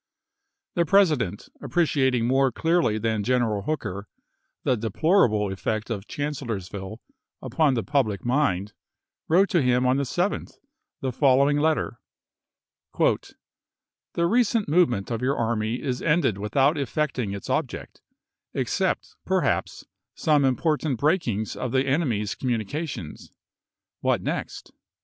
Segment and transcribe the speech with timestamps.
[0.73, 4.07] The President, p> *35, appreciating more clearly than General Hooker
[4.63, 6.99] the deplorable effect of Chancellorsville
[7.39, 8.73] upon the public mind,
[9.27, 10.53] wrote to him on the 7th
[11.01, 11.99] the following letter:
[12.97, 18.01] "The recent movement of your army is ended without effecting its object,
[18.55, 23.31] except, perhaps, some important breakings of the enemy's communica tions.
[23.99, 24.71] What next